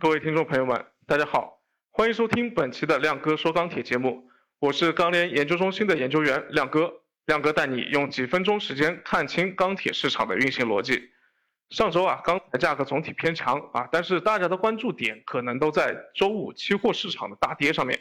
[0.00, 1.62] 各位听众朋友们，大家好，
[1.92, 4.28] 欢迎收听本期的亮哥说钢铁节目，
[4.58, 6.92] 我是钢联研究中心的研究员亮哥，
[7.26, 11.10] 亮哥带你用几分钟时间看清钢铁市场的运行逻辑。
[11.70, 17.98] 上周啊，钢材价格总体偏强啊，但是大家的关注点可能都在周五期货市场的大跌上面。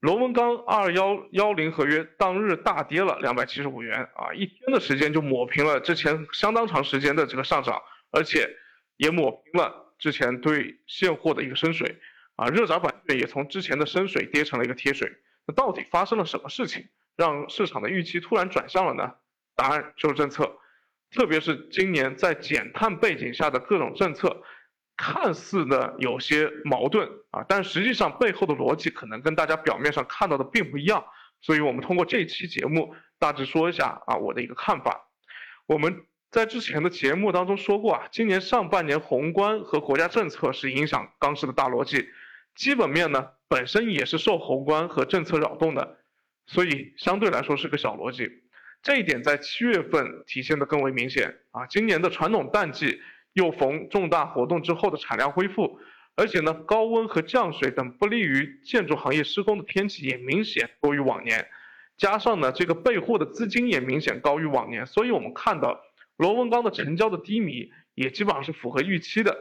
[0.00, 7.82] 螺纹钢二幺幺零合约当日大跌了两百七十五元啊，一天的时间就抹平了之前相当长时间的这个上涨，
[8.12, 8.48] 而且
[8.96, 11.98] 也抹平了之前对现货的一个深水
[12.36, 12.48] 啊。
[12.48, 15.10] 热轧板卷也从之前的深水跌成了一个贴水。
[15.46, 19.14] 那到底发生了什么事情，让市场的预期突然转向了呢？
[19.54, 20.58] 答案就是政策。
[21.10, 24.42] 特别是今年在减碳背景下的各种政策，
[24.96, 31.04] 看似呢有些矛盾啊，但实际上背后的逻辑可能跟大家表面上看到的并不一样。
[31.40, 35.08] 所以我们通过这期节目大致说一下啊我的一个看法。
[35.66, 36.04] 我们
[36.36, 42.10] 在之前的节目当中说过啊，今年上半年宏观和国家政策是影响钢市的大逻辑，
[42.54, 45.96] 基本面呢本身也是受宏观和政策扰动的，
[46.46, 48.30] 所以相对来说是个小逻辑。
[48.82, 51.64] 这一点在七月份体现的更为明显啊！
[51.70, 53.00] 今年的传统淡季
[53.32, 55.80] 又逢重大活动之后的产量恢复，
[56.16, 61.48] 而且呢，高温和降水等不利于建筑行业施工的天气也明显多于往年，
[61.96, 65.80] 加上呢，这个备货的资金也明显高于往年，所以我们看到
[66.16, 69.36] 螺纹钢的成交的低迷也基本上是符合预期的。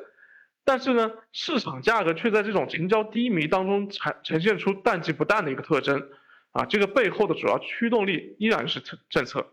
[0.63, 6.09] 但是呢，市场价格却在这种成交低迷当中呈呈现出淡季不淡的一个特征。
[6.51, 9.45] 啊，这个背后的主要驱动力依然是政政策。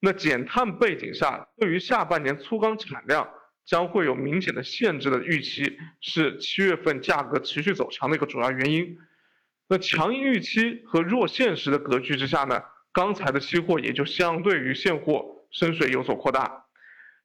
[0.00, 3.30] 那减碳背景下，对于下半年粗钢产量
[3.64, 8.98] 将会有明显的限制的预期，是七月份价格持续走强的一个主要原因。
[9.68, 16.66] 那强预期和弱现实的格局之下呢，钢材的期货也就相对于现货深水有所扩大。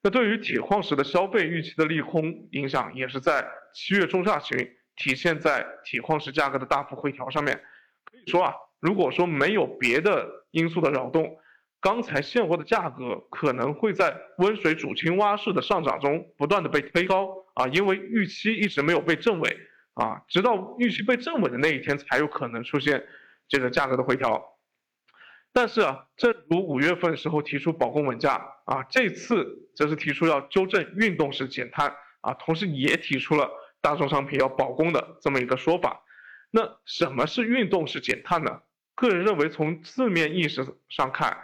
[0.02, 4.58] 那对于铁矿石的消费预期的利空影响，也是在七月中下旬
[4.96, 7.62] 体现在铁矿石价格的大幅回调上面。
[8.06, 8.54] 可以说啊。
[8.80, 11.38] 如果说没有别的因素的扰动，
[11.80, 19.58] 钢材现货的价格可能会在温水煮青蛙式的上涨中不断的被推高啊，因为预期一直没有被证伪
[19.94, 23.02] 啊，直到预期被证伪的那一天才有可能出现
[23.48, 24.53] 这个价格的回调。
[25.54, 33.50] 但是啊，正如五月份时候提出保供稳价啊，这次则是提出要纠正运动式减碳啊，同时也提出了
[33.80, 36.02] 大宗商品要保供的这么一个说法。
[36.50, 38.62] 那什么是运动式减碳呢？
[38.96, 41.38] 个人认为，从字面意思上看，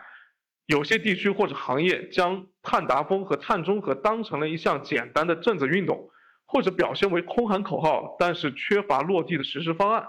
[0.66, 6.10] 有些地区或者行业将碳达峰和碳中和当成了一项简单的政治运动，
[6.46, 10.08] 或者表现为空喊口号，但是缺乏落地的实施方案。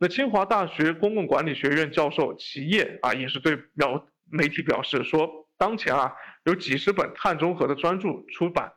[0.00, 8.72] 那清华大学公共管理学院教授齐烨啊，也是对表媒体表示说，当前啊有几十本碳中和的专著出版，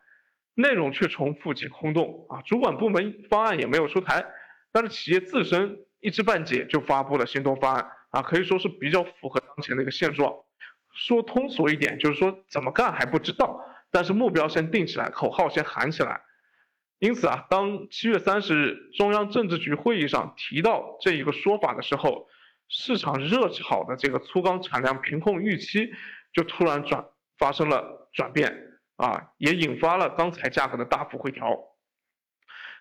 [0.53, 4.25] 内容却重复且空洞啊，主管部门方案也没有出台，
[4.73, 5.77] 但是企业自身。
[6.01, 10.29] 一知半解就发布了行动方案啊，可以说是比较符合当前的一个现状。
[10.93, 13.57] 说通俗一点，就是说怎么干还不知道，
[13.89, 16.19] 但是目标先定起来，口号先喊起来。
[17.03, 22.29] 因此啊，当七月三十日中央政治局会议上提到这一个说法的时候，
[22.69, 25.91] 市场热炒的这个粗钢产量平控预期
[26.31, 27.05] 就突然转
[27.37, 28.57] 发生了转变
[28.95, 31.59] 啊，也引发了钢材价格的大幅回调。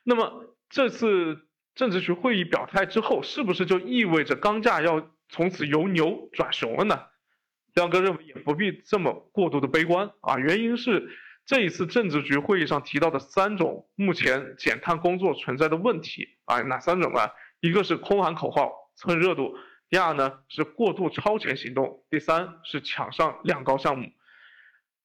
[0.05, 1.49] 那么这次。
[1.75, 7.07] 政治局会议表态之后，是不是就意味着钢价要从此由牛转熊了呢？
[7.73, 10.37] 亮哥认为也不必这么过度的悲观啊。
[10.37, 11.09] 原因是
[11.45, 17.31] 这一次政治局会议上提到的三种目前减碳工作存在的问题啊，哪三种呢？
[17.61, 19.57] 一个是空喊口号蹭热度，
[19.89, 24.11] 第二呢是过度超前行动，第三是抢上量高项目。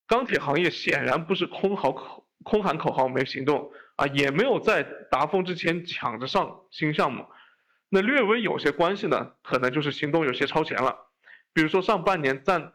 [0.07, 3.71] 钢铁行业显然不是空喊口空喊口号没行动。
[3.97, 7.25] 啊，也没有在达峰之前抢着上新项目，
[7.89, 10.95] 那略微有些关系呢，可能就是行动有些超前了。
[11.51, 12.73] 比如说上半年占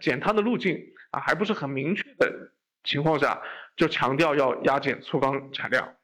[0.00, 0.78] 减碳的路径
[1.10, 2.52] 啊还不是很明确的
[2.84, 3.42] 情况下，
[3.76, 5.96] 就强调要压减粗钢产量，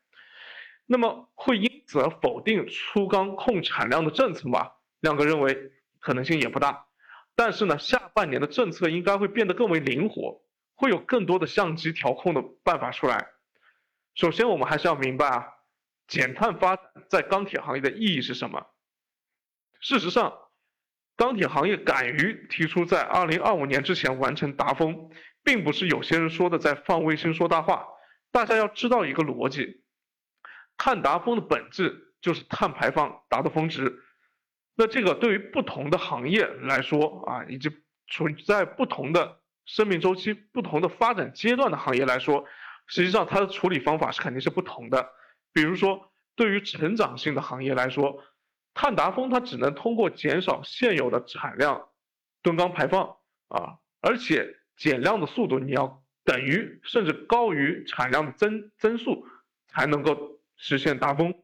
[0.87, 4.73] 那么会因此而否定粗钢控产量的政策吗？
[5.01, 6.87] 亮哥认为可能性也不大。
[7.35, 10.43] 但是呢，下半年的政策应该会变得更为灵活，
[10.75, 13.29] 会有更多的相机调控的办法出来。
[14.15, 15.47] 首先，我们还是要明白啊，
[16.09, 18.67] 减碳发展在钢铁行业的意义是什么？
[19.81, 20.37] 事实上，
[21.17, 25.11] 钢铁行业敢于提出在二零二五年之前完成达峰，
[25.49, 27.87] 并不是有些人说的在放卫星说大话。
[28.31, 29.83] 大家要知道一个逻辑，
[30.77, 34.03] 碳达峰的本质就是碳排放达到峰值。
[34.75, 37.71] 那这个对于不同的行业来说啊，以及
[38.07, 42.45] 处在不同的生命周期、不同的发展阶段的行业来说。
[42.87, 45.09] 实际上，它的处理方法是肯定是不同的。
[45.55, 48.23] 比如说，对于成长性的行业来说，
[48.75, 51.89] 碳达峰它只能通过减少现有的产量
[52.43, 53.17] 吨钢排放
[53.49, 59.27] 啊，而且减量的速度你要等于甚至高于产量的增增速，
[59.67, 61.35] 才能够实现达峰。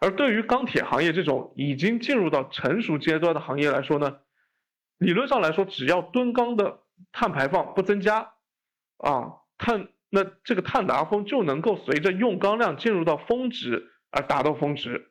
[0.00, 4.20] 而对于钢铁行业这种已经进入到成熟阶段的行业来说呢，
[4.98, 6.80] 理论上来说，只要吨钢的
[7.12, 8.32] 碳排放不增加，
[8.98, 15.10] 啊，碳那这个碳达峰就能够随着用钢量进入到峰值而达到峰值。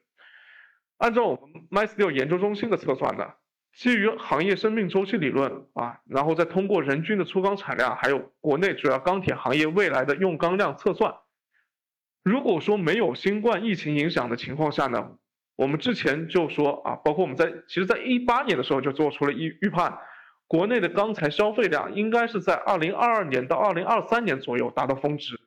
[0.98, 3.34] 按照我们 MySteel 研究中心的测算呢，
[3.74, 11.16] 基于行业生命周期理论啊，然后再通过人均的粗钢产量，还有国内主要钢铁行业未来的用钢量测算。
[12.24, 15.12] 如果说没有新冠疫情影响的情况下呢，
[15.56, 19.98] 我们之前就说啊，包括我们在其实，在一八年的时候就做出了预预判，
[20.48, 25.39] 国内的钢材消费量应该是在二零二二年到二零二三年左右达到峰值，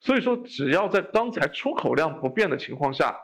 [0.00, 3.16] 所以说只要在钢材出口量不变的情况下，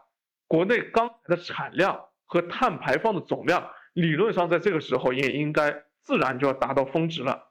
[0.48, 7.50] 国内钢材的产量和碳排放的总量，理论上在这个时候也应该自然就要达到峰值了。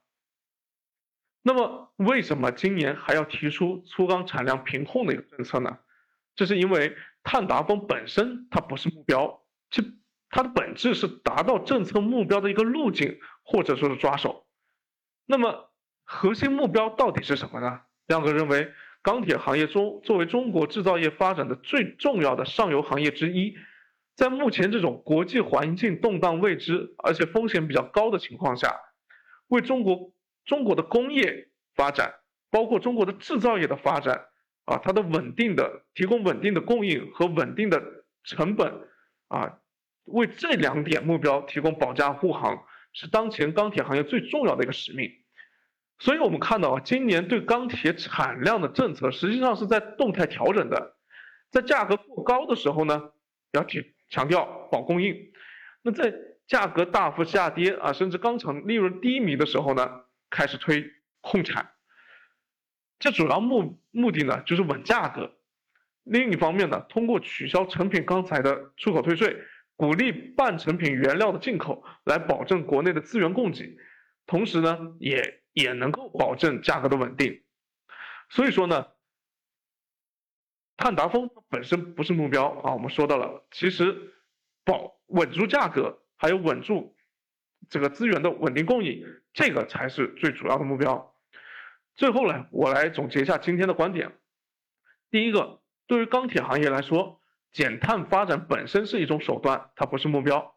[1.41, 5.79] 那么，为什么今年还要提出粗钢产量平控的一个政策呢？
[6.35, 9.81] 这是因为碳达峰本身它不是目标，其
[10.29, 14.45] 它的本质是达到政策目标的一个路径或者说是抓手。
[15.25, 15.69] 那么，
[16.05, 17.81] 核心目标到底是什么呢？
[18.07, 23.55] 亮哥认为，钢铁行业中作为中国制造业发展的最重要的上游行业之一，
[24.15, 28.75] 在目前这种国际环境动荡未知而且风险比较高的情况下，
[29.47, 30.11] 为中国。
[30.45, 32.15] 中国的工业发展，
[32.51, 34.25] 包括中国的制造业的发展，
[34.65, 37.81] 啊，它的稳定的提供稳定的供应和稳定的
[38.25, 38.73] 成本，
[39.29, 39.59] 啊，
[40.03, 45.09] 为这两点目标提供保驾护航，是当前钢铁行业最重要的一个使命。
[45.99, 50.97] 所以，我们看到啊，今年对钢铁产量的政策实际上是在动态调整的，
[51.51, 53.11] 在价格过高的时候呢，
[53.53, 55.31] 要提强调保供应；
[55.81, 56.13] 那在
[56.45, 59.89] 价格大幅下跌啊，甚至钢厂利润低迷的时候呢，
[60.29, 60.85] 开始推
[61.19, 61.71] 控产，
[62.99, 65.33] 这主要目目的呢就是稳价格。
[66.03, 69.35] 另一方面呢，通过取消成品钢材的出口退税，
[69.75, 73.75] 鼓励半成品原料的进口，来保证国内的资源供给，
[74.27, 77.41] 同时呢，也也能够保证价格的稳定。
[78.29, 78.85] 所以说呢，
[80.77, 84.13] 碳达峰本身不是目标啊，我们说到了，其实
[84.65, 86.95] 保稳住价格，还有稳住。
[87.69, 91.15] 这个资源的稳定供应，这个才是最主要的目标。
[91.95, 94.17] 最后呢，我来总结一下今天的观点。
[95.09, 97.21] 第一个，对于钢铁行业来说，
[97.51, 100.55] 减碳发展本身是一种手段，它不是目标。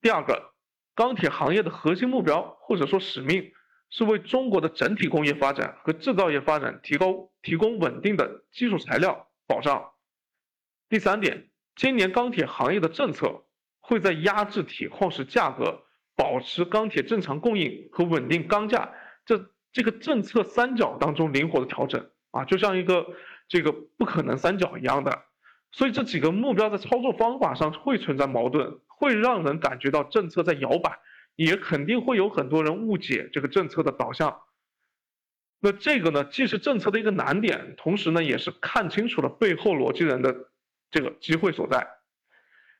[0.00, 0.54] 第二个，
[0.94, 3.52] 钢铁行业的核心目标或者说使命，
[3.90, 9.90] 是为中国的整体工业发展和制造业发展提高提供稳定的基础材料保障。
[10.88, 13.44] 第三点，今年钢铁行业的政策
[13.80, 15.82] 会在压制铁矿石价格。
[16.16, 18.92] 保持钢铁正常供应和稳定钢价，
[19.24, 23.06] 这这个政策三角当中灵活的调整啊，就像一个
[23.48, 25.24] 这个不可能三角一样的，
[25.72, 30.98] 所以这几个目标在操作方法上会存在矛盾，会让人感觉到政策在摇摆，
[31.36, 34.42] 也肯定会有很多人误解这个政策的导向。
[35.60, 40.34] 那这个呢，既是政策的一个难点，同时呢，也是看清楚了背后逻辑人的
[40.90, 41.86] 这个机会所在。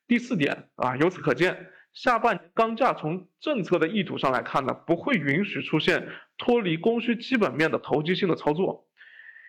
[0.08, 1.70] 第四点啊，由此可见。
[1.92, 6.08] 下半年钢价从政策的意图上来看呢，不会允许出现
[6.38, 8.86] 脱离供需基本面的投机性的操作。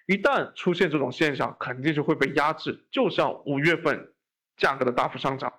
[0.07, 2.87] 一旦出现这种现象，肯定就会被压制。
[2.91, 4.11] 就像五月份
[4.57, 5.53] 价格的大幅上涨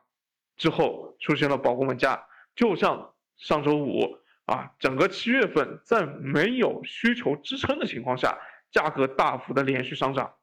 [0.57, 2.27] 之后出现了保供稳价，
[2.57, 8.39] 就像上周五啊，整个七月份在没有需求支撑的情况下，
[8.71, 10.35] 价格大幅的连续上涨。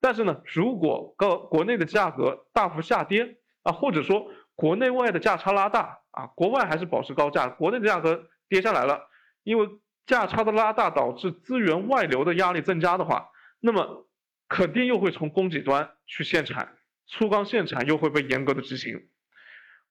[0.00, 9.08] 但是呢，如果高国内的价格大幅下跌啊，或者说，国内外的价差拉大啊，国外还是保持高价，国内的价格跌下来了，
[9.44, 9.68] 因为
[10.06, 13.28] 价差的拉大导致资源外流的压力增加的话，
[13.60, 14.08] 那么
[14.48, 16.76] 肯定又会从供给端去限产，
[17.06, 19.08] 粗钢限产又会被严格的执行，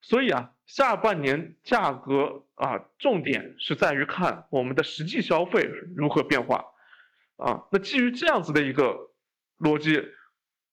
[0.01, 6.63] 所以啊，下半年价格啊，重点是在于看我们的实际消费如何变化，
[7.35, 9.11] 啊，那基于这样子的一个
[9.59, 10.01] 逻辑。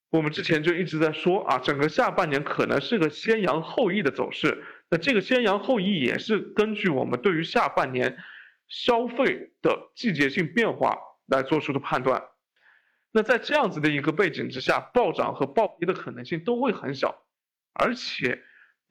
[0.09, 4.63] 我们之前就一直在说啊，整个下半年可能是个先扬后抑的走势。
[4.89, 8.17] 那这个先扬后抑也是根据我们对于下半年
[8.69, 12.23] 消费的季节性变化来做出的判断。
[13.11, 17.25] 那在这样子的一个背景之下，暴涨和暴跌的可能性都会很小。
[17.73, 18.41] 而且，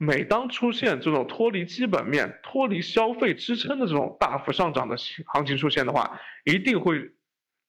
[0.01, 7.11] 每当出现这种脱离基本面、脱离消费支撑的这种大幅上涨的行情出现的话，一定会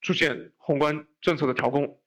[0.00, 1.98] 出现宏观政策的调控。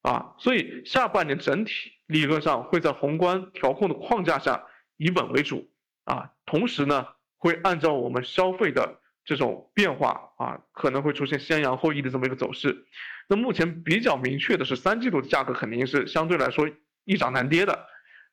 [0.00, 4.64] 啊，所以下半年整体理论上会在宏观调控的框架下
[4.96, 5.68] 以稳为主
[6.04, 7.06] 啊，同时呢
[7.36, 12.86] 会按照我们消费的这种变化啊，可能会出现先扬后抑的这么一个走势。
[13.28, 16.70] 那目前比较明确的是，三季度的价格肯定是相对来说
[17.04, 17.86] 易涨难跌的，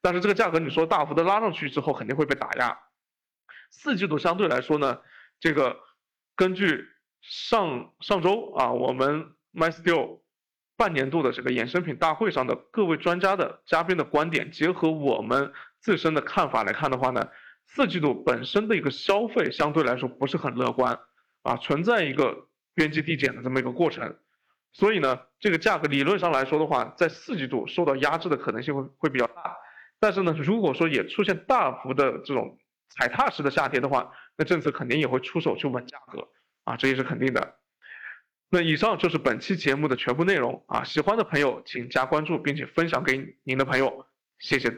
[0.06, 2.78] 但是这个价格你说大幅的拉上去之后肯定会被打压。
[3.72, 5.00] 四季度相对来说呢，
[5.40, 5.78] 这个
[6.36, 6.86] 根据
[7.22, 10.20] 上上周啊我们 MySteel
[10.78, 17.28] 半年度的这个衍生品大会上的各位专家的嘉宾的观点，结合我们自身的看法来看的话呢，
[17.66, 21.00] 四季度本身的一个消费相对来说不是很乐观
[21.42, 24.16] 啊，存在一个边际递减的这么一个过程。
[24.72, 29.58] 所以呢，这个价格理论上来说的话，在四季度受到压制的可能性会会比较大。
[30.06, 32.60] 但是呢，如果说也出现大幅的这种
[32.90, 36.28] 踩踏式的下跌的话，那政策肯定也会出手去稳价格
[36.64, 37.56] 啊，这也是肯定的。
[38.52, 44.06] 那以上就是本期节目的全部内容啊，喜欢的朋友请加关注并且分享给您的朋友，
[44.38, 44.70] 谢谢。